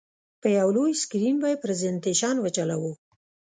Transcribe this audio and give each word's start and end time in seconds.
په 0.41 0.47
یو 0.59 0.67
لوی 0.75 0.91
سکرین 1.01 1.35
به 1.41 1.47
یې 1.51 1.61
پرزینټېشن 1.63 2.35
وچلوو. 2.39 2.91